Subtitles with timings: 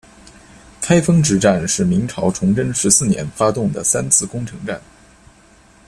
[0.81, 4.81] 开封之战是明朝崇祯十四年发动的三次攻城战。